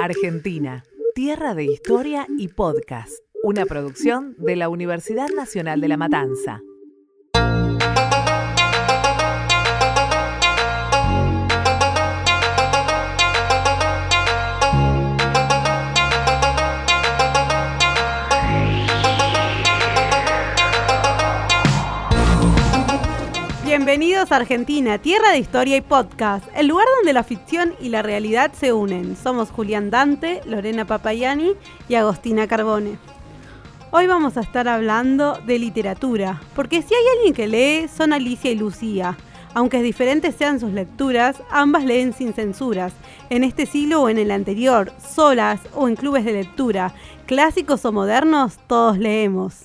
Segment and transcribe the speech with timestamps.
[0.00, 3.12] Argentina, tierra de historia y podcast.
[3.42, 6.62] Una producción de la Universidad Nacional de La Matanza.
[23.98, 28.00] Bienvenidos a Argentina, tierra de historia y podcast, el lugar donde la ficción y la
[28.00, 29.16] realidad se unen.
[29.16, 31.54] Somos Julián Dante, Lorena Papayani
[31.88, 32.96] y Agostina Carbone.
[33.90, 38.52] Hoy vamos a estar hablando de literatura, porque si hay alguien que lee, son Alicia
[38.52, 39.18] y Lucía.
[39.52, 42.92] Aunque diferentes sean sus lecturas, ambas leen sin censuras,
[43.30, 46.94] en este siglo o en el anterior, solas o en clubes de lectura,
[47.26, 49.64] clásicos o modernos, todos leemos.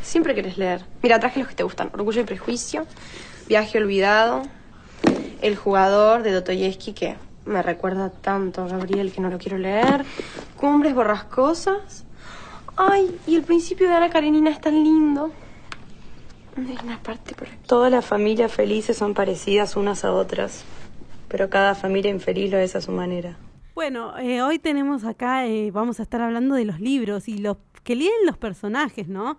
[0.00, 0.82] Siempre querés leer.
[1.02, 1.90] Mira, traje los que te gustan.
[1.92, 2.86] Orgullo y Prejuicio,
[3.50, 4.44] Viaje Olvidado,
[5.42, 10.04] El Jugador de Dostoyevsky, que me recuerda tanto a Gabriel que no lo quiero leer,
[10.56, 12.04] Cumbres Borrascosas.
[12.76, 15.32] Ay, y el principio de Ana Karenina es tan lindo.
[16.56, 17.56] Hay una parte por aquí.
[17.66, 20.62] Todas las familias felices son parecidas unas a otras,
[21.26, 23.36] pero cada familia infeliz lo es a su manera.
[23.74, 27.56] Bueno, eh, hoy tenemos acá, eh, vamos a estar hablando de los libros y los
[27.82, 29.38] que leen los personajes, ¿no?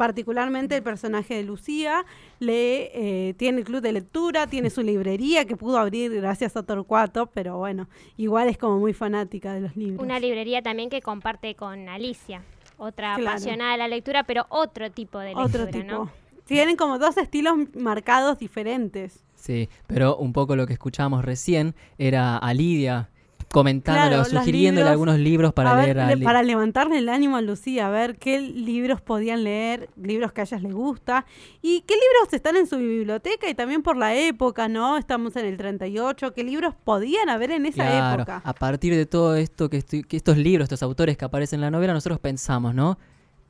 [0.00, 2.06] Particularmente el personaje de Lucía,
[2.38, 6.62] lee, eh, tiene el club de lectura, tiene su librería que pudo abrir gracias a
[6.62, 10.02] Torcuato, pero bueno, igual es como muy fanática de los libros.
[10.02, 12.42] Una librería también que comparte con Alicia,
[12.78, 16.10] otra apasionada de la lectura, pero otro tipo de lectura, otro tipo.
[16.46, 19.22] Tienen como dos estilos marcados diferentes.
[19.34, 23.09] Sí, pero un poco lo que escuchábamos recién era a Lidia
[23.52, 26.22] comentándole sugiriéndole algunos libros para leer.
[26.22, 30.44] para levantarle el ánimo a Lucía, a ver qué libros podían leer, libros que a
[30.44, 31.26] ellas les gusta,
[31.60, 34.96] y qué libros están en su biblioteca y también por la época, ¿no?
[34.96, 38.40] Estamos en el 38, qué libros podían haber en esa época.
[38.44, 41.70] A partir de todo esto, que, que estos libros, estos autores que aparecen en la
[41.70, 42.98] novela, nosotros pensamos, ¿no?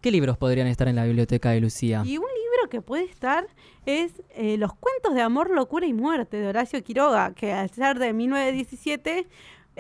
[0.01, 2.03] ¿Qué libros podrían estar en la biblioteca de Lucía?
[2.07, 3.47] Y un libro que puede estar
[3.85, 7.99] es eh, Los cuentos de amor, locura y muerte de Horacio Quiroga, que al ser
[7.99, 9.27] de 1917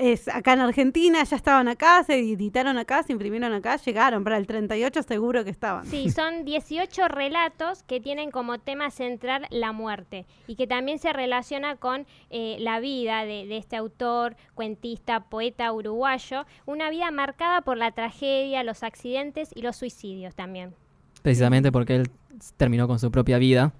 [0.00, 4.38] es acá en Argentina, ya estaban acá, se editaron acá, se imprimieron acá, llegaron, para
[4.38, 5.84] el 38 seguro que estaban.
[5.84, 11.12] Sí, son 18 relatos que tienen como tema central la muerte y que también se
[11.12, 17.61] relaciona con eh, la vida de, de, este autor, cuentista, poeta uruguayo, una vida marcada
[17.61, 20.75] por la tragedia, los accidentes y los suicidios también.
[21.21, 22.11] Precisamente porque él
[22.56, 23.75] terminó con su propia vida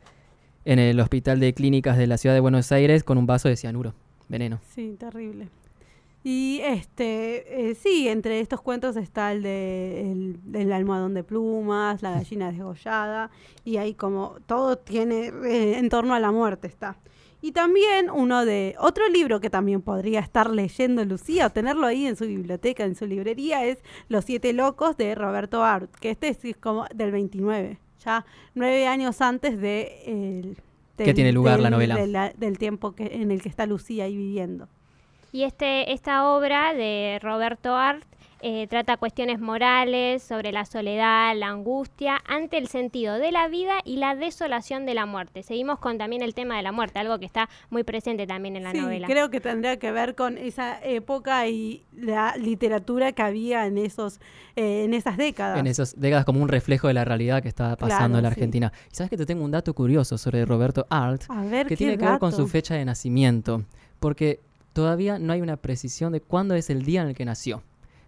[0.66, 3.56] en el Hospital de Clínicas de la Ciudad de Buenos Aires con un vaso de
[3.56, 3.94] cianuro,
[4.28, 4.60] veneno.
[4.75, 5.48] Sí, terrible.
[6.22, 12.10] Y este, eh, sí, entre estos cuentos está el de el, almohadón de plumas, la
[12.10, 13.31] gallina desgollada,
[13.64, 16.98] y ahí como todo tiene eh, en torno a la muerte está.
[17.42, 22.06] Y también uno de otro libro que también podría estar leyendo Lucía o tenerlo ahí
[22.06, 26.28] en su biblioteca, en su librería, es Los siete locos de Roberto Art, que este
[26.28, 30.54] es como del 29, ya nueve años antes de
[30.98, 34.69] que tiene lugar la novela del tiempo que, en el que está Lucía ahí viviendo.
[35.32, 38.04] Y este, esta obra de Roberto Art
[38.42, 43.74] eh, trata cuestiones morales sobre la soledad, la angustia, ante el sentido de la vida
[43.84, 45.42] y la desolación de la muerte.
[45.42, 48.64] Seguimos con también el tema de la muerte, algo que está muy presente también en
[48.64, 49.06] la sí, novela.
[49.06, 54.20] Creo que tendría que ver con esa época y la literatura que había en esos
[54.56, 55.58] eh, en esas décadas.
[55.58, 58.72] En esas décadas como un reflejo de la realidad que estaba pasando en la Argentina.
[58.90, 61.24] Y sabes que te tengo un dato curioso sobre Roberto Art
[61.69, 63.64] que tiene que ver con su fecha de nacimiento,
[63.98, 64.40] porque
[64.72, 67.62] todavía no hay una precisión de cuándo es el día en el que nació.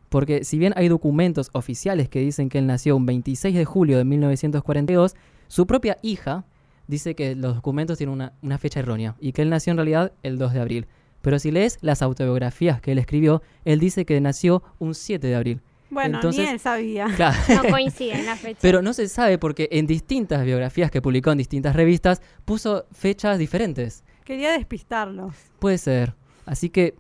[0.09, 3.97] Porque si bien hay documentos oficiales que dicen que él nació un 26 de julio
[3.97, 5.15] de 1942,
[5.49, 6.45] su propia hija
[6.87, 10.37] dice que los documentos tienen una, fecha errónea y que él nació en realidad el
[10.37, 10.87] 2 de abril.
[11.23, 15.34] Pero si lees las autobiografías que él escribió, él dice que nació un 7 de
[15.34, 15.62] abril.
[15.89, 17.06] Bueno, Entonces, ni él sabía.
[17.49, 18.59] No coinciden la fecha.
[18.61, 23.39] Pero no se sabe porque en distintas biografías que publicó en distintas revistas puso fechas
[23.39, 24.05] diferentes.
[24.25, 25.34] Quería despistarlos.
[25.59, 26.15] Puede ser.
[26.47, 26.95] Así que,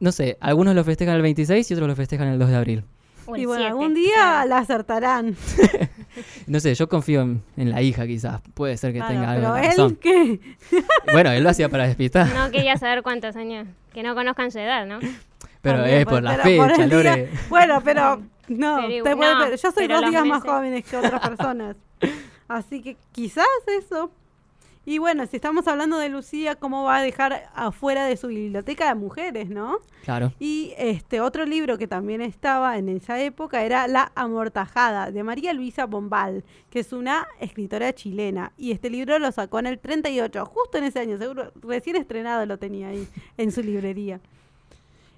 [0.00, 2.84] no sé, algunos lo festejan el 26 y otros lo festejan el 2 de abril.
[3.36, 5.36] y bueno, algún día la acertarán.
[6.46, 8.40] no sé, yo confío en, la hija quizás.
[8.54, 9.90] Puede ser que tenga algo de razón.
[9.92, 10.40] él qué?
[11.12, 12.32] bueno, él lo hacía para despistar.
[12.34, 13.66] No quería saber cuántos años.
[13.92, 14.98] Que no conozcan su edad, ¿no?
[15.62, 17.30] Pero es por la fecha, Lore.
[17.48, 21.76] Bueno, pero no, yo soy dos días más jóvenes que otras personas.
[22.48, 24.10] Así que quizás eso
[24.88, 28.86] y bueno, si estamos hablando de Lucía, ¿cómo va a dejar afuera de su biblioteca
[28.86, 29.78] de mujeres, no?
[30.04, 30.32] Claro.
[30.38, 35.52] Y este otro libro que también estaba en esa época era La Amortajada, de María
[35.52, 38.52] Luisa Bombal, que es una escritora chilena.
[38.56, 42.46] Y este libro lo sacó en el 38, justo en ese año, seguro, recién estrenado
[42.46, 43.08] lo tenía ahí
[43.38, 44.20] en su librería.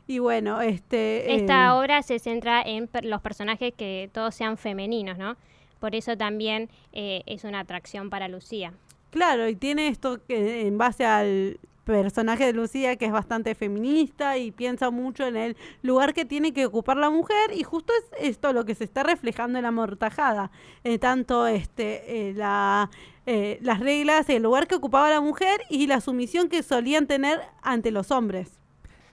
[0.06, 1.34] Y bueno, este...
[1.34, 5.36] Esta eh, obra se centra en los personajes que todos sean femeninos, ¿no?
[5.78, 8.72] Por eso también eh, es una atracción para Lucía.
[9.10, 14.36] Claro, y tiene esto que en base al personaje de Lucía que es bastante feminista
[14.36, 18.28] y piensa mucho en el lugar que tiene que ocupar la mujer y justo es
[18.28, 20.50] esto lo que se está reflejando en la mortajada,
[20.84, 22.90] eh, tanto este eh, la
[23.24, 27.40] eh, las reglas, el lugar que ocupaba la mujer y la sumisión que solían tener
[27.62, 28.57] ante los hombres.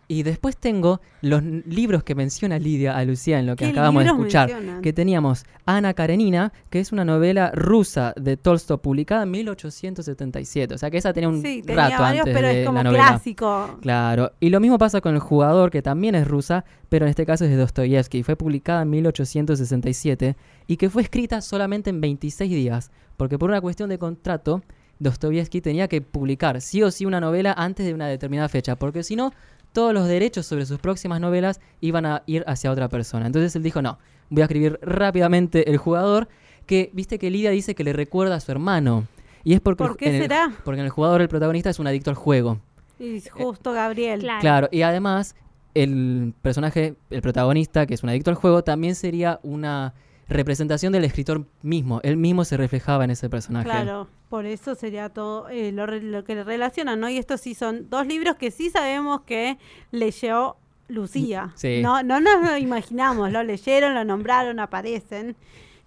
[0.07, 4.09] Y después tengo los libros que menciona Lidia a Lucía en lo que acabamos de
[4.09, 4.81] escuchar.
[4.81, 10.75] Que teníamos Ana Karenina, que es una novela rusa de Tolstoy publicada en 1877.
[10.75, 13.77] O sea que esa tenía un sí, tenía rato varios, pero es como clásico.
[13.81, 14.31] Claro.
[14.39, 17.45] Y lo mismo pasa con El jugador, que también es rusa, pero en este caso
[17.45, 18.21] es de Dostoyevsky.
[18.21, 20.35] Fue publicada en 1867
[20.67, 22.91] y que fue escrita solamente en 26 días.
[23.17, 24.61] Porque por una cuestión de contrato,
[24.99, 28.75] Dostoyevsky tenía que publicar sí o sí una novela antes de una determinada fecha.
[28.75, 29.31] Porque si no
[29.75, 33.25] todos los derechos sobre sus próximas novelas iban a ir hacia otra persona.
[33.27, 33.99] Entonces él dijo, no,
[34.29, 36.29] voy a escribir rápidamente el jugador,
[36.65, 39.05] que viste que Lidia dice que le recuerda a su hermano.
[39.43, 40.53] Y es porque, ¿Por qué será?
[40.63, 42.57] porque en el jugador el protagonista es un adicto al juego.
[42.97, 44.21] Y justo Gabriel.
[44.21, 44.39] Claro.
[44.39, 45.35] claro, y además
[45.73, 49.93] el personaje, el protagonista, que es un adicto al juego, también sería una
[50.27, 51.99] representación del escritor mismo.
[52.03, 53.65] Él mismo se reflejaba en ese personaje.
[53.65, 57.09] Claro, por eso sería todo eh, lo, lo, que relaciona, ¿no?
[57.09, 59.57] Y estos sí son dos libros que sí sabemos que
[59.91, 60.57] leyó
[60.87, 61.51] Lucía.
[61.55, 61.81] Sí.
[61.81, 65.35] No, no nos lo imaginamos, lo leyeron, lo nombraron, aparecen.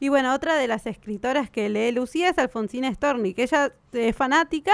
[0.01, 4.15] Y bueno, otra de las escritoras que lee Lucía es Alfonsina Storni, que ella es
[4.15, 4.73] fanática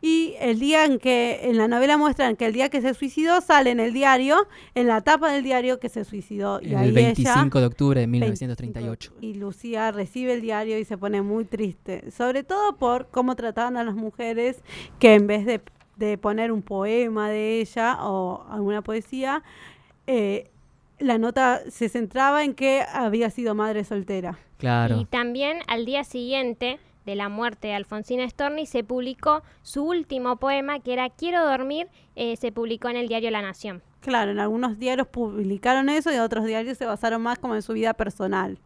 [0.00, 3.40] y el día en que en la novela muestran que el día que se suicidó
[3.40, 6.60] sale en el diario, en la tapa del diario que se suicidó.
[6.60, 9.12] y el 25 de octubre de 1938.
[9.20, 13.76] y Lucía recibe el diario y se pone muy triste, sobre todo por cómo trataban
[13.76, 14.62] a las mujeres
[14.98, 15.62] que en vez de,
[15.96, 19.42] de poner un poema de ella o alguna poesía,
[20.06, 20.50] eh,
[20.98, 24.38] la nota se centraba en que había sido madre soltera.
[24.58, 25.00] Claro.
[25.00, 30.36] Y también al día siguiente de la muerte de Alfonsina Storni se publicó su último
[30.36, 33.82] poema que era Quiero dormir, eh, se publicó en el diario La Nación.
[34.00, 37.62] Claro, en algunos diarios publicaron eso y en otros diarios se basaron más como en
[37.62, 38.58] su vida personal.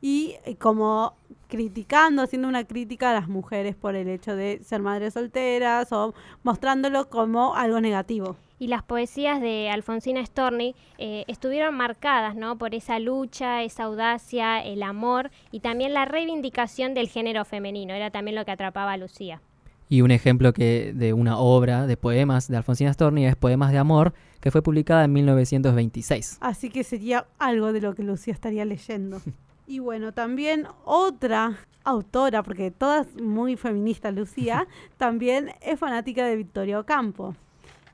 [0.00, 1.14] Y eh, como
[1.50, 6.14] criticando, haciendo una crítica a las mujeres por el hecho de ser madres solteras o
[6.42, 12.58] mostrándolo como algo negativo y las poesías de Alfonsina Storni eh, estuvieron marcadas ¿no?
[12.58, 17.94] por esa lucha, esa audacia, el amor y también la reivindicación del género femenino.
[17.94, 19.40] Era también lo que atrapaba a Lucía.
[19.88, 23.78] Y un ejemplo que de una obra de poemas de Alfonsina Storni es Poemas de
[23.78, 26.36] Amor, que fue publicada en 1926.
[26.40, 29.20] Así que sería algo de lo que Lucía estaría leyendo.
[29.70, 36.80] y bueno, también otra autora, porque todas muy feministas, Lucía, también es fanática de Victoria
[36.80, 37.36] Ocampo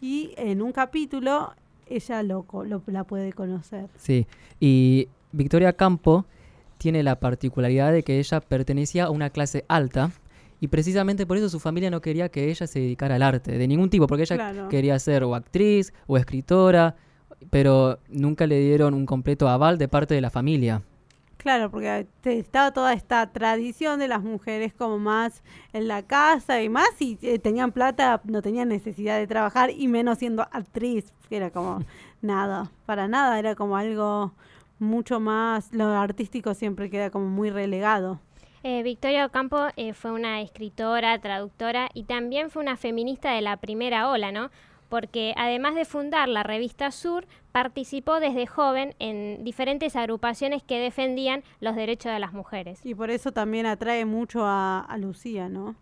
[0.00, 1.52] y en un capítulo
[1.86, 2.46] ella lo,
[2.86, 3.88] la puede conocer.
[3.98, 4.26] Sí,
[4.58, 6.24] y Victoria Campo
[6.78, 10.12] tiene la particularidad de que ella pertenecía a una clase alta
[10.60, 13.68] y precisamente por eso su familia no quería que ella se dedicara al arte de
[13.68, 16.96] ningún tipo, porque ella quería ser o actriz o escritora,
[17.50, 20.82] pero nunca le dieron un completo aval de parte de la familia.
[21.46, 26.68] Claro, porque estaba toda esta tradición de las mujeres como más en la casa y
[26.68, 31.36] más, y eh, tenían plata, no tenían necesidad de trabajar y menos siendo actriz, que
[31.36, 31.84] era como
[32.20, 34.32] nada, para nada, era como algo
[34.80, 38.18] mucho más, lo artístico siempre queda como muy relegado.
[38.64, 43.56] Eh, Victoria Ocampo eh, fue una escritora, traductora y también fue una feminista de la
[43.58, 44.50] primera ola, ¿no?
[44.88, 51.42] Porque además de fundar la revista Sur, participó desde joven en diferentes agrupaciones que defendían
[51.60, 52.80] los derechos de las mujeres.
[52.84, 55.74] Y por eso también atrae mucho a, Lucía, ¿no?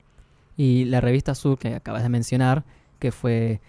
[0.56, 2.64] Y la revista Sur, que acabas de mencionar,
[2.98, 3.60] que fue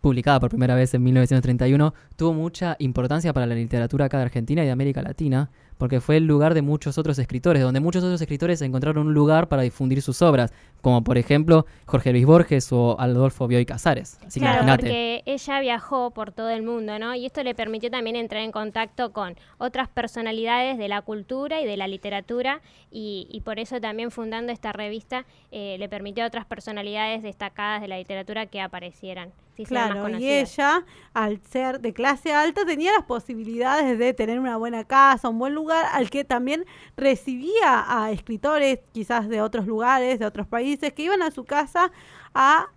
[0.00, 4.62] publicada por primera vez en 1931, tuvo mucha importancia para la literatura acá de Argentina
[4.62, 8.20] y de América Latina, porque fue el lugar de muchos otros escritores, donde muchos otros
[8.20, 10.52] escritores encontraron un lugar para difundir sus obras,
[10.82, 14.18] como por ejemplo Jorge Luis Borges o Adolfo Bioy Casares.
[14.26, 17.14] Así claro, porque ella viajó por todo el mundo, ¿no?
[17.14, 21.66] Y esto le permitió también entrar en contacto con otras personalidades de la cultura y
[21.66, 26.46] de la literatura, y, por eso también fundando esta revista eh, le permitió a otras
[26.46, 29.32] personalidades destacadas de la literatura que aparecieran.
[29.62, 34.84] Claro, y ella, al ser de clase alta, tenía las posibilidades de tener una buena
[34.84, 36.64] casa, un buen lugar al que también
[36.96, 41.92] recibía a escritores quizás de otros lugares, de otros países, que iban a su casa
[42.34, 42.68] a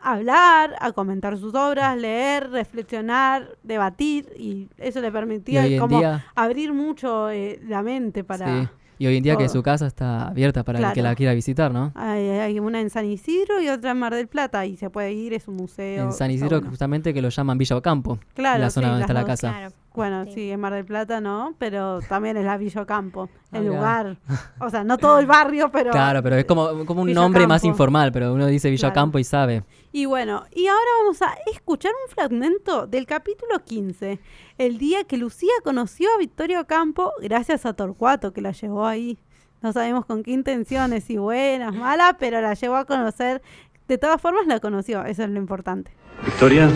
[0.00, 6.00] hablar, a comentar sus obras, leer, reflexionar, debatir y eso le permitía como
[6.34, 8.70] abrir mucho eh, la mente para...
[8.98, 11.72] Y hoy en día que su casa está abierta para el que la quiera visitar,
[11.72, 11.92] ¿no?
[11.94, 15.34] Hay, una en San Isidro y otra en Mar del Plata y se puede ir,
[15.34, 16.04] es un museo.
[16.04, 19.24] En San Isidro justamente que lo llaman Villa Ocampo, claro, la zona donde está la
[19.24, 19.70] casa.
[19.96, 20.50] Bueno, sí.
[20.50, 24.18] en Mar del Plata no, pero también es la Villa Ocampo, el lugar.
[24.60, 25.90] O sea, no todo el barrio, pero...
[25.90, 29.24] Claro, pero es como, como un nombre más informal, pero uno dice Villa Ocampo y
[29.24, 29.64] sabe.
[29.92, 34.20] Y bueno, y ahora vamos a escuchar un fragmento del capítulo 15,
[34.58, 39.18] el día que Lucía conoció a Victoria Ocampo gracias a Torcuato, que la llevó ahí.
[39.62, 43.42] No sabemos con qué intenciones, si buenas, malas, pero la llevó a conocer.
[43.88, 45.92] De todas formas la conoció, eso es lo importante.
[46.24, 46.70] Victoria,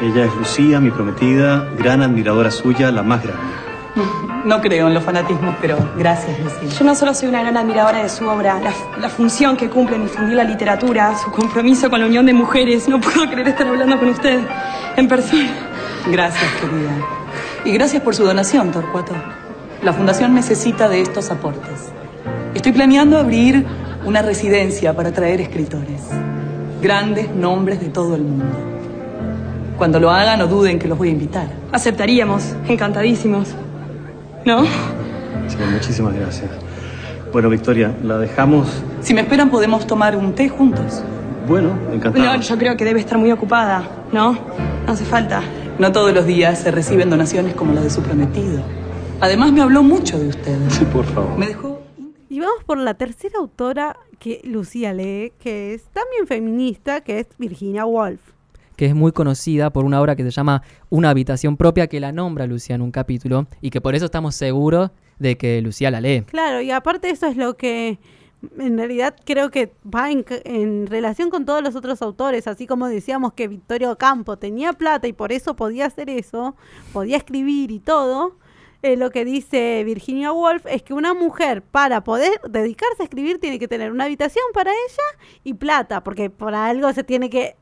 [0.00, 3.42] ella es Lucía, mi prometida, gran admiradora suya, la más grande.
[4.44, 6.78] No creo en los fanatismos, pero gracias, Lucía.
[6.78, 8.60] Yo no solo soy una gran admiradora de su obra,
[9.00, 12.88] la, función que cumple en difundir la literatura, su compromiso con la unión de mujeres.
[12.88, 14.40] No puedo creer estar hablando con usted
[14.96, 15.50] en persona.
[16.06, 16.90] Gracias, querida.
[17.64, 19.14] Y gracias por su donación, Torcuato.
[19.82, 21.92] La Fundación necesita de estos aportes.
[22.54, 23.66] Estoy planeando abrir
[24.04, 26.02] una residencia para traer escritores.
[26.80, 28.87] Grandes nombres de todo el mundo.
[29.78, 31.46] Cuando lo hagan, no duden que los voy a invitar.
[31.70, 33.54] Aceptaríamos, encantadísimos.
[34.44, 34.64] ¿No?
[34.64, 36.50] Sí, muchísimas gracias.
[37.32, 38.82] Bueno, Victoria, la dejamos.
[39.02, 41.04] Si me esperan, podemos tomar un té juntos.
[41.46, 42.24] Bueno, encantado.
[42.24, 44.32] No, yo creo que debe estar muy ocupada, ¿no?
[44.84, 45.42] No hace falta.
[45.78, 48.60] No todos los días se reciben donaciones como la de su prometido.
[49.20, 50.58] Además, me habló mucho de usted.
[50.70, 51.38] Sí, por favor.
[51.38, 51.80] Me dejó.
[52.28, 57.28] Y vamos por la tercera autora que Lucía lee, que es también feminista, que es
[57.38, 58.37] Virginia Woolf
[58.78, 62.12] que es muy conocida por una obra que se llama Una habitación propia, que la
[62.12, 66.00] nombra Lucía en un capítulo, y que por eso estamos seguros de que Lucía la
[66.00, 66.22] lee.
[66.22, 67.98] Claro, y aparte eso es lo que
[68.56, 73.32] en realidad creo que va en, relación con todos los otros autores, así como decíamos
[73.32, 76.54] que Victorio Campo tenía plata y por eso podía hacer eso,
[76.92, 78.36] podía escribir y todo.
[78.82, 83.40] Eh, lo que dice Virginia Woolf es que una mujer para poder dedicarse a escribir
[83.40, 87.56] tiene que tener una habitación para ella y plata, porque por algo se tiene que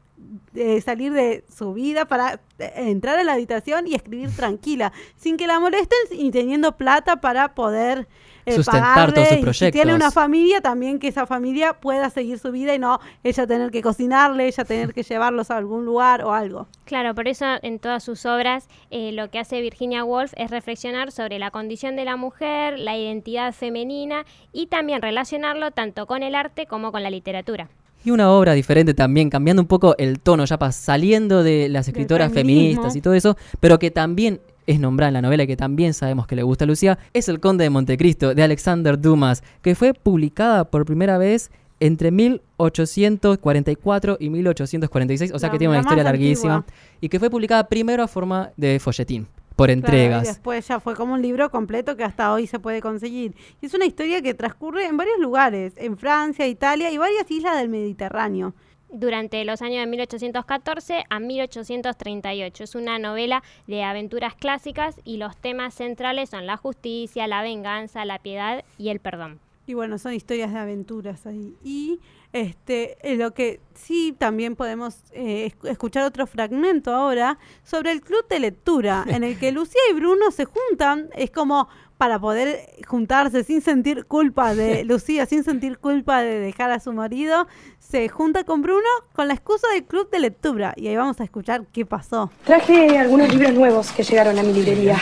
[0.85, 5.47] salir de su vida para eh, entrar a la habitación y escribir tranquila, sin que
[5.47, 8.09] la molesten y teniendo plata para poder
[8.47, 9.57] eh, sustentar todos sus proyectos.
[9.59, 13.47] si tiene una familia, también que esa familia pueda seguir su vida y no ella
[13.47, 16.69] tener que cocinarle, ella tener que llevarlos a algún lugar o algo.
[16.85, 21.11] Claro, por eso en todas sus obras eh, lo que hace Virginia Woolf es reflexionar
[21.11, 26.35] sobre la condición de la mujer, la identidad femenina y también relacionarlo tanto con el
[26.35, 27.69] arte como con la literatura.
[28.07, 32.33] Y una obra diferente también, cambiando un poco el tono, ya saliendo de las escritoras
[32.33, 35.93] feministas y todo eso, pero que también es nombrada en la novela y que también
[35.93, 39.75] sabemos que le gusta a Lucía, es El Conde de Montecristo, de Alexander Dumas, que
[39.75, 46.05] fue publicada por primera vez entre 1844 y 1846, o sea que tiene una historia
[46.05, 46.65] larguísima,
[47.01, 50.25] y que fue publicada primero a forma de folletín por entregas.
[50.25, 53.35] y después ya fue como un libro completo que hasta hoy se puede conseguir.
[53.61, 57.57] Y es una historia que transcurre en varios lugares, en Francia, Italia y varias islas
[57.57, 58.55] del Mediterráneo.
[58.89, 62.65] Durante los años de 1814 a 1838.
[62.65, 68.05] Es una novela de aventuras clásicas y los temas centrales son la justicia, la venganza,
[68.05, 69.41] la piedad y el perdón.
[69.67, 71.57] Y bueno, son historias de aventuras ahí.
[71.65, 71.99] Y
[72.37, 78.41] este, lo que sí también podemos eh, escuchar otro fragmento ahora sobre el club de
[78.41, 83.63] lectura, en el que Lucía y Bruno se juntan, es como para poder juntarse sin
[83.63, 87.47] sentir culpa de Lucía, sin sentir culpa de dejar a su marido,
[87.79, 90.75] se junta con Bruno con la excusa del club de lectura.
[90.77, 92.31] Y ahí vamos a escuchar qué pasó.
[92.45, 94.97] Traje algunos libros nuevos que llegaron a mi librería.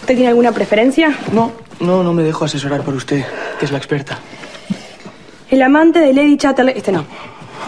[0.00, 1.14] ¿Usted tiene alguna preferencia?
[1.32, 3.24] No, no, no me dejo asesorar por usted,
[3.58, 4.18] que es la experta.
[5.54, 6.74] El amante de Lady Chatterley...
[6.76, 7.04] Este no.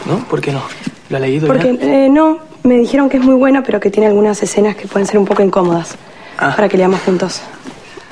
[0.07, 0.19] ¿No?
[0.29, 0.61] ¿Por qué no?
[1.09, 4.09] ¿Lo ha leído Porque eh, no, me dijeron que es muy buena, pero que tiene
[4.09, 5.95] algunas escenas que pueden ser un poco incómodas.
[6.37, 6.53] Ah.
[6.57, 7.43] Para que leamos juntos.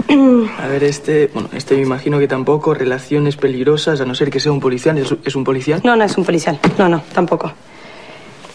[0.63, 1.29] A ver, este...
[1.35, 2.73] Bueno, este me imagino que tampoco.
[2.73, 4.97] Relaciones peligrosas, a no ser que sea un policial.
[4.97, 5.81] ¿Es, ¿Es, un policial?
[5.83, 6.57] No, no es un policial.
[6.79, 7.51] No, no, tampoco.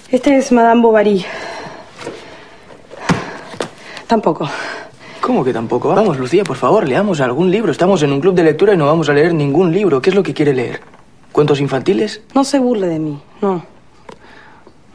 [0.09, 1.25] Este es Madame Bovary.
[4.07, 4.49] Tampoco.
[5.19, 5.89] ¿Cómo que tampoco?
[5.89, 7.73] Vamos, Lucía, por favor, leamos algún libro.
[7.73, 10.01] Estamos en un club de lectura y no vamos a leer ningún libro.
[10.01, 10.79] ¿Qué es lo que quiere leer?
[11.39, 12.19] ¿Cuentos infantiles?
[12.35, 13.63] No se burle de mí, no.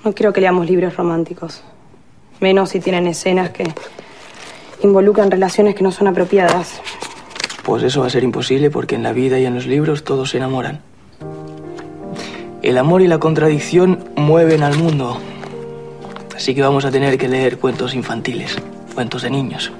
[0.04, 1.62] No quiero que leamos libros románticos.
[2.38, 3.64] Menos si tienen escenas que
[4.82, 6.82] involucran relaciones que no son apropiadas.
[7.62, 10.28] Pues eso va a ser imposible porque en la vida y en los libros todos
[10.28, 10.82] se enamoran.
[12.60, 15.18] El amor y la contradicción mueven al mundo.
[16.36, 18.58] Así que vamos a tener que leer cuentos infantiles,
[18.94, 19.72] cuentos de niños.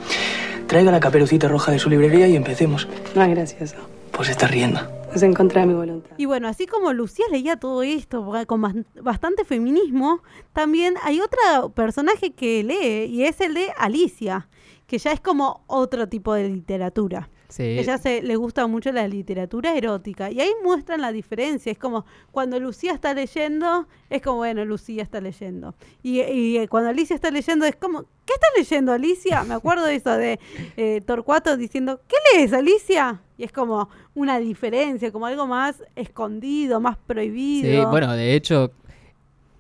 [0.66, 2.88] Traiga la caperucita roja de su librería y empecemos.
[3.14, 3.76] No es gracioso.
[4.12, 5.03] Pues está riendo.
[5.14, 6.10] Es en contra de mi voluntad.
[6.16, 12.32] Y bueno, así como Lucía leía todo esto con bastante feminismo, también hay otro personaje
[12.32, 14.48] que lee y es el de Alicia,
[14.86, 17.30] que ya es como otro tipo de literatura.
[17.58, 21.70] Ella se, le gusta mucho la literatura erótica y ahí muestran la diferencia.
[21.70, 25.74] Es como cuando Lucía está leyendo, es como, bueno, Lucía está leyendo.
[26.02, 29.44] Y, y cuando Alicia está leyendo, es como, ¿qué está leyendo Alicia?
[29.44, 30.38] Me acuerdo de eso de
[30.76, 33.20] eh, Torcuato diciendo, ¿qué lees Alicia?
[33.36, 37.82] Y es como una diferencia, como algo más escondido, más prohibido.
[37.82, 38.72] Sí, bueno, de hecho,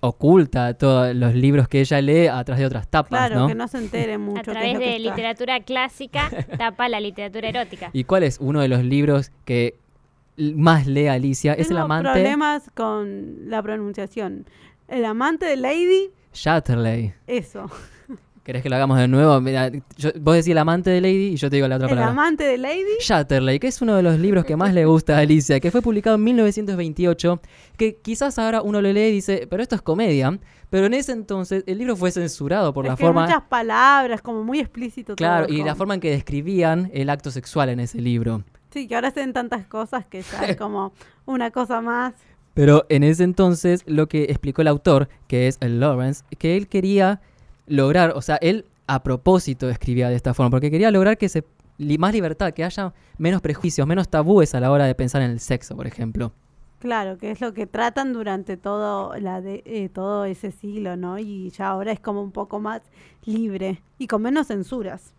[0.04, 3.28] oculta todos los libros que ella lee a través de otras tapas.
[3.30, 4.40] Claro, que no se entere mucho.
[4.40, 7.90] A través de literatura clásica tapa la literatura erótica.
[7.92, 9.76] ¿Y cuál es uno de los libros que
[10.36, 11.54] más lee Alicia?
[11.54, 12.10] es el amante.
[12.10, 14.46] problemas con la pronunciación.
[14.88, 16.10] El amante de Lady.
[16.32, 17.14] Chatterley.
[17.26, 17.70] Eso.
[18.44, 19.40] ¿Querés que lo hagamos de nuevo?
[19.40, 22.12] vos decís el amante de Lady y yo te digo la otra palabra.
[22.12, 22.98] El amante de Lady.
[23.00, 25.80] Shatterley, que es uno de los libros que más le gusta a Alicia, que fue
[25.80, 27.40] publicado en 1928,
[27.78, 30.38] que quizás ahora uno lo lee y dice, pero esto es comedia.
[30.68, 33.22] Pero en ese entonces el libro fue censurado por la forma...
[33.22, 35.16] muchas palabras, como muy explícito.
[35.16, 38.44] Claro, y la forma en que describían el acto sexual en ese libro.
[38.72, 40.92] Sí, que ahora hacen tantas cosas que ya es como
[41.24, 42.12] una cosa más.
[42.52, 46.68] Pero en ese entonces lo que explicó el autor, que es el Lawrence, que él
[46.68, 47.22] quería
[47.66, 51.44] lograr, o sea, él a propósito escribía de esta forma, porque quería lograr que se
[51.98, 55.40] más libertad, que haya menos prejuicios, menos tabúes a la hora de pensar en el
[55.40, 56.32] sexo, por ejemplo.
[56.78, 61.18] Claro, que es lo que tratan durante todo, la de, eh, todo ese siglo, ¿no?
[61.18, 62.82] Y ya ahora es como un poco más
[63.24, 65.14] libre y con menos censuras.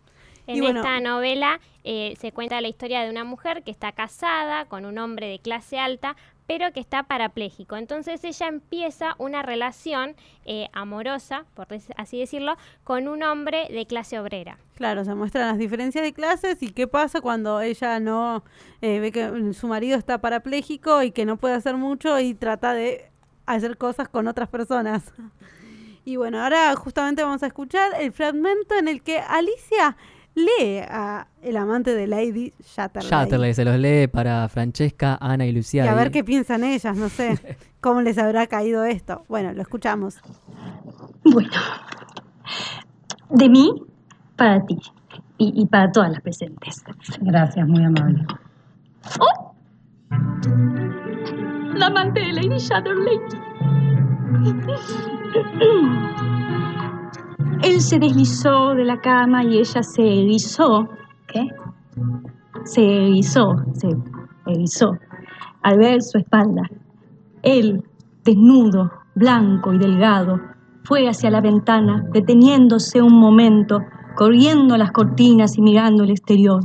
[0.46, 4.84] En esta novela eh, se cuenta la historia de una mujer que está casada con
[4.84, 6.14] un hombre de clase alta,
[6.46, 7.76] pero que está parapléjico.
[7.76, 14.18] Entonces ella empieza una relación eh, amorosa, por así decirlo, con un hombre de clase
[14.18, 14.58] obrera.
[14.74, 18.44] Claro, se muestran las diferencias de clases y qué pasa cuando ella no
[18.82, 22.74] eh, ve que su marido está parapléjico y que no puede hacer mucho y trata
[22.74, 23.10] de
[23.46, 25.12] hacer cosas con otras personas.
[26.04, 29.96] Y bueno, ahora justamente vamos a escuchar el fragmento en el que Alicia
[30.36, 33.10] lee a el amante de Lady Shatterley.
[33.10, 35.84] Shatterley se los lee para Francesca, Ana y Lucía.
[35.84, 39.24] Y a ver qué piensan ellas, no sé cómo les habrá caído esto.
[39.28, 40.18] Bueno, lo escuchamos.
[41.24, 41.50] Bueno,
[43.30, 43.82] de mí
[44.36, 44.78] para ti
[45.38, 46.84] y, y para todas las presentes.
[47.20, 48.24] Gracias, muy amable.
[49.18, 49.54] ¡Oh!
[51.74, 53.18] La amante de Lady Shatterley.
[57.66, 60.88] Él se deslizó de la cama y ella se erizó.
[61.26, 61.48] ¿Qué?
[62.62, 63.88] Se erizó, se
[64.46, 64.92] erizó
[65.64, 66.62] al ver su espalda.
[67.42, 67.82] Él,
[68.24, 70.40] desnudo, blanco y delgado,
[70.84, 73.80] fue hacia la ventana, deteniéndose un momento,
[74.14, 76.62] corriendo las cortinas y mirando el exterior.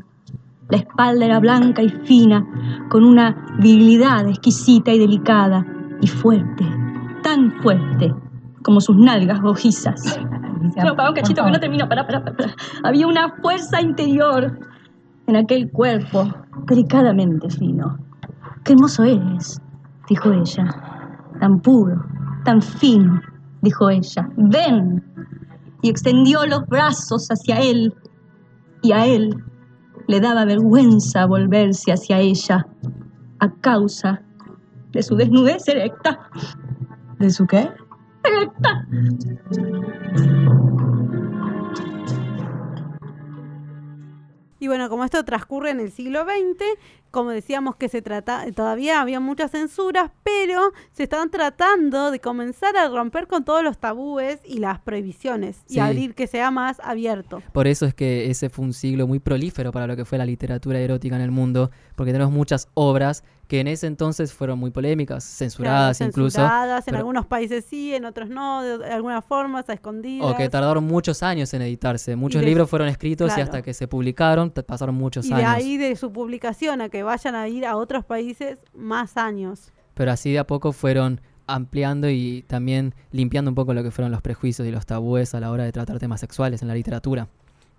[0.70, 2.46] La espalda era blanca y fina,
[2.92, 5.66] con una virilidad exquisita y delicada,
[6.00, 6.64] y fuerte,
[7.24, 8.14] tan fuerte
[8.62, 10.20] como sus nalgas rojizas.
[10.62, 11.88] No, para un cachito que no termino.
[11.88, 12.56] Para, para, para.
[12.84, 14.60] Había una fuerza interior
[15.28, 16.28] en aquel cuerpo,
[16.68, 17.98] delicadamente fino.
[18.64, 19.62] Qué hermoso eres,
[20.08, 20.66] dijo ella.
[21.40, 22.04] Tan puro,
[22.44, 23.22] tan fino,
[23.62, 24.30] dijo ella.
[24.38, 25.04] Ven.
[25.82, 27.94] Y extendió los brazos hacia él.
[28.84, 29.36] Y a él
[30.08, 32.68] le daba vergüenza volverse hacia ella
[33.40, 34.22] a causa
[34.92, 36.20] de su desnudez erecta.
[37.20, 37.70] ¿De su qué?
[44.60, 46.64] Y bueno, como esto transcurre en el siglo XX,
[47.12, 52.78] como decíamos que se trata, todavía había muchas censuras, pero se estaban tratando de comenzar
[52.78, 57.44] a romper con todos los tabúes y las prohibiciones y abrir que sea más abierto.
[57.52, 60.26] Por eso es que ese fue un siglo muy prolífero para lo que fue la
[60.26, 64.72] literatura erótica en el mundo, porque tenemos muchas obras que en ese entonces fueron muy
[64.72, 66.38] polémicas, censuradas incluso.
[66.40, 70.26] Censuradas, en algunos países sí, en otros no, de, alguna forma, a escondidas.
[70.32, 72.16] O que tardaron muchos años en editarse.
[72.16, 75.40] Muchos libros fueron escritos y hasta que se publicaron pasaron muchos años.
[75.40, 79.18] Y de ahí de su publicación a que vayan a ir a otros países más
[79.18, 79.72] años.
[79.94, 84.12] Pero así de a poco fueron ampliando y también limpiando un poco lo que fueron
[84.12, 87.28] los prejuicios y los tabúes a la hora de tratar temas sexuales en la literatura.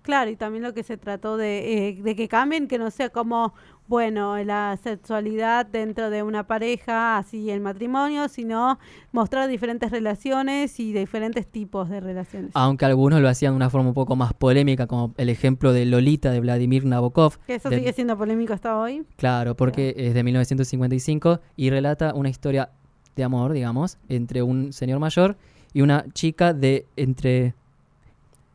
[0.03, 3.09] Claro, y también lo que se trató de, eh, de que cambien, que no sea
[3.09, 3.53] como,
[3.87, 8.79] bueno, la sexualidad dentro de una pareja, así el matrimonio, sino
[9.11, 12.51] mostrar diferentes relaciones y diferentes tipos de relaciones.
[12.53, 15.85] Aunque algunos lo hacían de una forma un poco más polémica, como el ejemplo de
[15.85, 17.37] Lolita de Vladimir Nabokov.
[17.45, 19.05] Que eso sigue siendo polémico hasta hoy.
[19.17, 22.69] Claro, porque es de 1955 y relata una historia
[23.15, 25.37] de amor, digamos, entre un señor mayor
[25.73, 27.55] y una chica de entre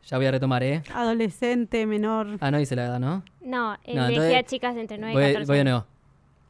[0.05, 0.83] ya voy a retomar, ¿eh?
[0.93, 2.37] Adolescente, menor.
[2.39, 3.23] Ah, no dice la edad, ¿no?
[3.41, 5.85] No, no decía chicas de entre 9 y 14 voy de nuevo.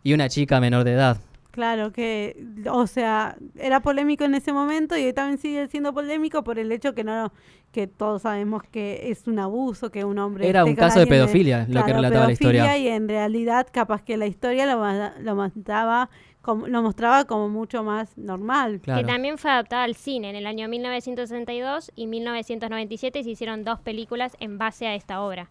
[0.04, 1.18] Y una chica menor de edad.
[1.52, 6.44] Claro, que, o sea, era polémico en ese momento y hoy también sigue siendo polémico
[6.44, 7.32] por el hecho que no
[7.72, 10.48] que todos sabemos que es un abuso, que un hombre...
[10.48, 12.78] Era un caso de pedofilia lo que relataba la historia.
[12.78, 14.84] Y en realidad capaz que la historia lo,
[15.22, 16.10] lo mostraba
[16.50, 18.82] como, lo mostraba como mucho más normal.
[18.82, 23.80] Que también fue adaptada al cine en el año 1962 y 1997 se hicieron dos
[23.80, 25.50] películas en base a esta obra.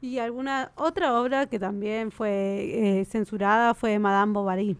[0.00, 4.76] Y alguna otra obra que también fue eh, censurada fue Madame Bovary,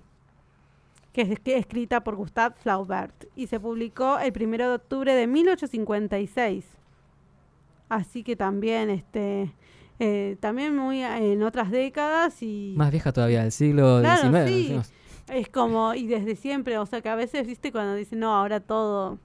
[1.12, 6.66] que es escrita por Gustave Flaubert y se publicó el 1 de octubre de 1856.
[7.88, 9.52] Así que también este
[9.98, 14.90] eh, también muy en otras décadas y más vieja todavía del siglo XIX.
[15.28, 18.60] Es como y desde siempre, o sea que a veces viste cuando dicen no ahora
[18.60, 19.18] todo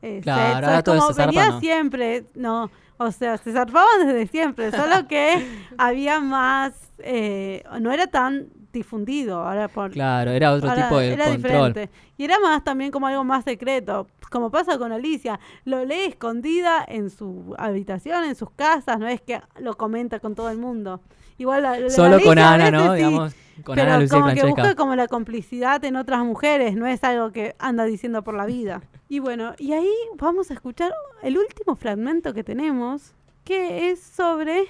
[0.00, 5.06] eh, claro, ahora todo como venía siempre, no, o sea, se zarpaban desde siempre, solo
[5.08, 5.46] que
[5.78, 9.40] había más, eh, no era tan difundido.
[9.40, 11.90] Ahora por, claro, era otro tipo de era Diferente.
[12.16, 15.38] Y era más también como algo más secreto, como pasa con Alicia.
[15.64, 20.34] Lo lee escondida en su habitación, en sus casas, no es que lo comenta con
[20.34, 21.00] todo el mundo.
[21.38, 22.92] Igual Solo con Ana, ¿no?
[22.92, 27.02] Digamos, con pero Ana, como que busca como la complicidad en otras mujeres, no es
[27.04, 28.82] algo que anda diciendo por la vida.
[29.08, 33.12] Y bueno, y ahí vamos a escuchar el último fragmento que tenemos,
[33.44, 34.64] que es sobre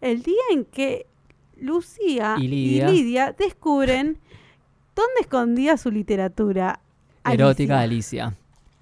[0.00, 1.06] el día en que
[1.64, 4.18] Lucía y Lidia, descubren
[4.94, 6.80] dónde escondía su literatura.
[7.24, 8.34] Erótica Alicia.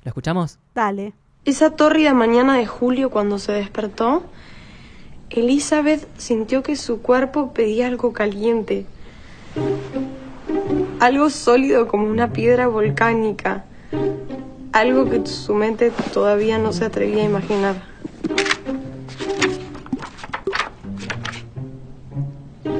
[0.04, 0.58] ¿La escuchamos?
[0.74, 1.14] Dale.
[1.44, 4.24] Esa tórrida mañana de julio cuando se despertó,
[5.30, 8.86] Elizabeth sintió que su cuerpo pedía algo caliente,
[11.00, 13.64] algo sólido como una piedra volcánica
[14.72, 17.91] algo que su mente todavía no se atrevía a imaginar.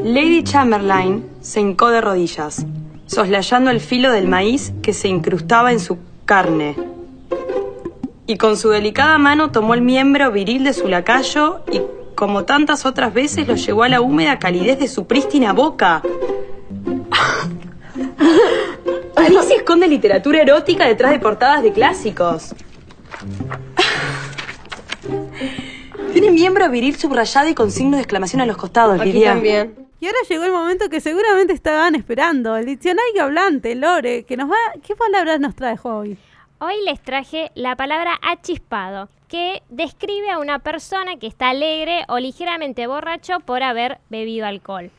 [0.05, 2.67] Lady Chamberlain se hincó de rodillas,
[3.07, 6.77] soslayando el filo del maíz que se incrustaba en su carne.
[8.27, 11.83] Y con su delicada mano tomó el miembro viril de su lacayo y,
[12.17, 16.03] como tantas otras veces, lo llevó a la húmeda calidez de su prístina boca.
[19.17, 22.57] Alicia esconde literatura erótica detrás de portadas de clásicos.
[26.13, 29.83] Tiene miembro viril subrayado y con signo de exclamación a los costados, Aquí también.
[30.03, 32.57] Y ahora llegó el momento que seguramente estaban esperando.
[32.57, 34.57] El diccionario hablante, Lore, que nos va.
[34.85, 36.19] ¿Qué palabras nos trae hoy?
[36.59, 42.19] Hoy les traje la palabra achispado, que describe a una persona que está alegre o
[42.19, 44.91] ligeramente borracho por haber bebido alcohol.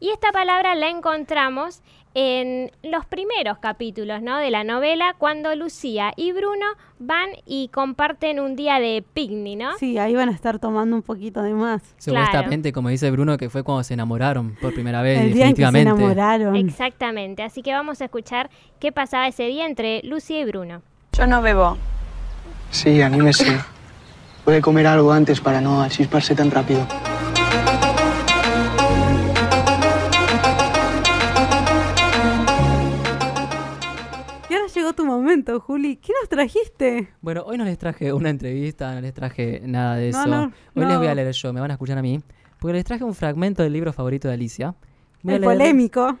[0.00, 1.80] Y esta palabra la encontramos
[2.20, 4.38] en los primeros capítulos ¿no?
[4.38, 6.66] de la novela, cuando Lucía y Bruno
[6.98, 9.78] van y comparten un día de picnic, ¿no?
[9.78, 11.80] Sí, ahí van a estar tomando un poquito de más.
[11.96, 15.54] Supuestamente, como dice Bruno, que fue cuando se enamoraron por primera vez, El día En
[15.54, 16.56] que se enamoraron.
[16.56, 18.50] Exactamente, así que vamos a escuchar
[18.80, 20.82] qué pasaba ese día entre Lucía y Bruno.
[21.12, 21.78] Yo no bebo.
[22.72, 23.60] Sí, anímese.
[24.44, 26.84] Puede comer algo antes para no achisparse tan rápido.
[34.98, 35.94] Tu momento, Juli.
[35.94, 37.08] ¿Qué nos trajiste?
[37.20, 40.50] Bueno, hoy no les traje una entrevista, no les traje nada de eso.
[40.74, 42.20] hoy les voy a leer yo, me van a escuchar a mí.
[42.58, 44.74] Porque les traje un fragmento del libro favorito de Alicia.
[45.24, 46.18] El polémico.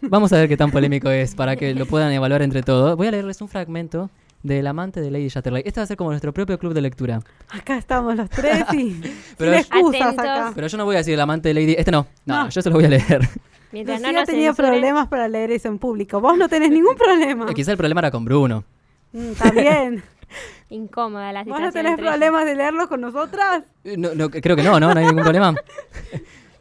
[0.00, 2.96] Vamos a ver qué tan polémico es para que lo puedan evaluar entre todos.
[2.96, 4.10] Voy a leerles un fragmento
[4.44, 5.62] del amante de Lady Chatterley.
[5.66, 7.20] Este va a ser como nuestro propio club de lectura.
[7.48, 9.00] Acá estamos los tres y
[9.38, 10.52] pero, excusas acá.
[10.54, 11.74] Pero yo no voy a decir el amante de Lady...
[11.76, 13.28] Este no, no, yo se lo voy a leer.
[13.72, 16.20] Mientras no no tenía problemas para leer eso en público.
[16.20, 17.52] Vos no tenés ningún problema.
[17.54, 18.64] quizá el problema era con Bruno.
[19.12, 20.04] Mm, está bien.
[20.68, 21.66] Incómoda la situación.
[21.66, 23.64] ¿Vos no tenés problemas de leerlo con nosotras?
[23.82, 24.92] Eh, no, no, creo que no, ¿no?
[24.92, 25.54] No hay ningún problema.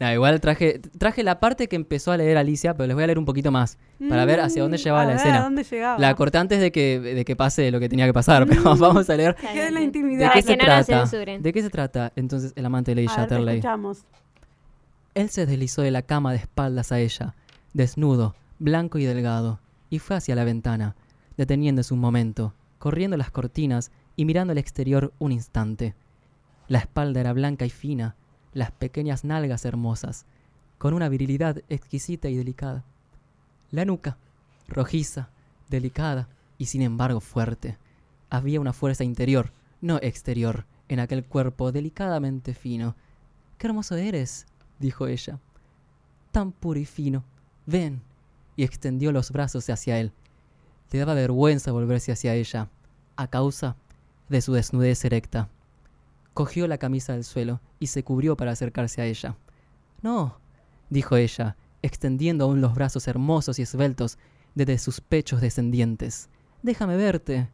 [0.04, 3.08] No, igual traje, traje la parte que empezó a leer Alicia, pero les voy a
[3.08, 3.78] leer un poquito más
[4.10, 5.42] para ver hacia dónde mm, llevaba la escena.
[5.42, 6.00] Dónde llegaba.
[6.00, 8.80] La corté antes de que, de que pase lo que tenía que pasar, pero mm.
[8.80, 9.36] vamos a leer.
[9.36, 10.34] Que la intimidad.
[10.34, 11.06] ¿De qué se trata?
[11.06, 13.58] ¿De qué se trata entonces el amante de Lady Chatterley?
[13.58, 14.06] Escuchamos.
[15.16, 17.36] Él se deslizó de la cama de espaldas a ella
[17.74, 20.96] desnudo, blanco y delgado, y fue hacia la ventana,
[21.38, 25.96] deteniéndose un momento, corriendo las cortinas y mirando al exterior un instante.
[26.68, 28.16] La espalda era blanca y fina,
[28.54, 30.26] las pequeñas nalgas hermosas,
[30.78, 32.84] con una virilidad exquisita y delicada.
[33.72, 34.18] La nuca,
[34.68, 35.30] rojiza,
[35.70, 37.78] delicada y sin embargo fuerte.
[38.30, 42.96] Había una fuerza interior, no exterior, en aquel cuerpo delicadamente fino.
[43.58, 44.46] ¡Qué hermoso eres!
[44.80, 45.40] dijo ella.
[46.32, 47.24] Tan puro y fino,
[47.66, 48.02] Ven.
[48.56, 50.12] y extendió los brazos hacia él.
[50.92, 52.70] Le daba vergüenza volverse hacia ella,
[53.16, 53.76] a causa
[54.30, 55.50] de su desnudez erecta.
[56.34, 59.38] Cogió la camisa del suelo y se cubrió para acercarse a ella.
[60.02, 60.38] No,
[60.90, 64.18] dijo ella, extendiendo aún los brazos hermosos y esbeltos
[64.56, 66.30] desde sus pechos descendientes.
[66.62, 67.50] Déjame verte.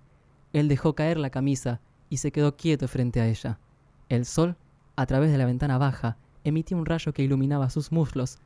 [0.54, 3.60] Él dejó caer la camisa y se quedó quieto frente a ella.
[4.08, 4.56] El sol,
[4.96, 8.39] a través de la ventana baja, emitía un rayo que iluminaba sus muslos,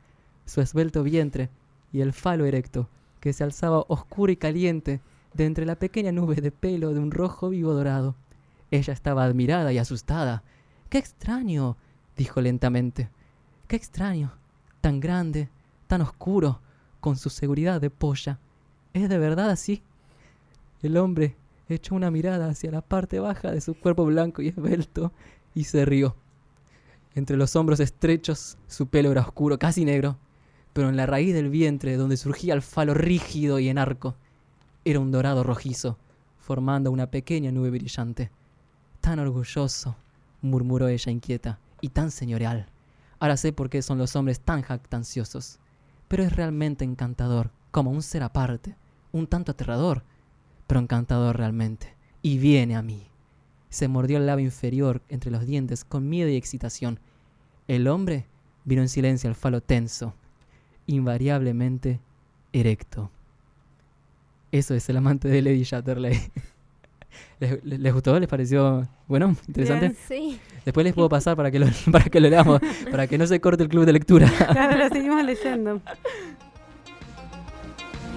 [0.44, 1.50] su esbelto vientre
[1.92, 2.88] y el falo erecto,
[3.20, 5.00] que se alzaba oscuro y caliente
[5.32, 8.14] de entre la pequeña nube de pelo de un rojo vivo dorado.
[8.74, 10.42] Ella estaba admirada y asustada.
[10.88, 11.76] ¡Qué extraño!
[12.16, 13.08] dijo lentamente.
[13.68, 14.32] ¡Qué extraño!
[14.80, 15.48] Tan grande,
[15.86, 16.60] tan oscuro,
[16.98, 18.40] con su seguridad de polla.
[18.92, 19.84] ¿Es de verdad así?
[20.82, 21.36] El hombre
[21.68, 25.12] echó una mirada hacia la parte baja de su cuerpo blanco y esbelto
[25.54, 26.16] y se rió.
[27.14, 30.18] Entre los hombros estrechos su pelo era oscuro, casi negro,
[30.72, 34.16] pero en la raíz del vientre, donde surgía el falo rígido y en arco,
[34.84, 35.96] era un dorado rojizo,
[36.40, 38.32] formando una pequeña nube brillante.
[39.04, 39.96] Tan orgulloso,
[40.40, 42.68] murmuró ella inquieta, y tan señorial.
[43.18, 45.58] Ahora sé por qué son los hombres tan jactanciosos.
[46.08, 48.76] Pero es realmente encantador, como un ser aparte,
[49.12, 50.04] un tanto aterrador,
[50.66, 51.94] pero encantador realmente.
[52.22, 53.06] Y viene a mí.
[53.68, 56.98] Se mordió el labio inferior entre los dientes con miedo y excitación.
[57.68, 58.24] El hombre
[58.64, 60.14] vino en silencio al falo tenso,
[60.86, 62.00] invariablemente
[62.54, 63.10] erecto.
[64.50, 66.18] Eso es el amante de Lady Chatterley.
[67.38, 68.18] ¿Les, gustó?
[68.18, 69.36] ¿Les pareció bueno?
[69.46, 69.94] ¿Interesante?
[70.08, 70.38] sí.
[70.64, 73.40] Después les puedo pasar para que lo, para que lo leamos, para que no se
[73.40, 74.30] corte el club de lectura.
[74.54, 75.80] Claro, lo seguimos leyendo.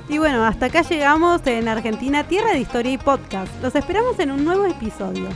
[0.10, 3.52] Y bueno, hasta acá llegamos en Argentina, Tierra de Historia y Podcast.
[3.62, 5.28] Los esperamos en un nuevo episodio.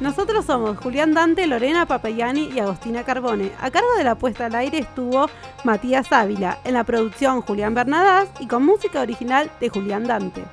[0.00, 3.52] Nosotros somos Julián Dante, Lorena Papayani y Agostina Carbone.
[3.60, 5.28] A cargo de la puesta al aire estuvo
[5.64, 10.44] Matías Ávila, en la producción Julián Bernadás y con música original de Julián Dante.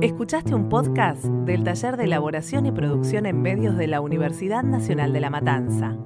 [0.00, 5.12] Escuchaste un podcast del Taller de Elaboración y Producción en Medios de la Universidad Nacional
[5.12, 5.96] de La Matanza.